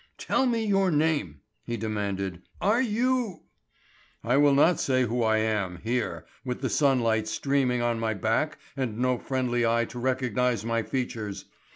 [0.17, 2.41] "Tell me your name!" he demanded.
[2.59, 3.41] "Are you——"
[4.23, 8.57] "I will not say who I am, here, with the sunlight streaming on my back
[8.75, 11.45] and no friendly eye to recognize my features.